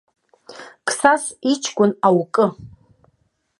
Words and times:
Қсас 0.87 1.23
иҷкәын, 1.51 1.91
аукы! 2.07 2.45